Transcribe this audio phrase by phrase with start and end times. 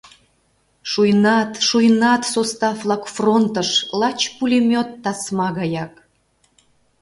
[0.91, 3.69] Шуйнат, шуйнат состав-влак фронтыш
[3.99, 5.93] лач пулемёт тасма гаяк.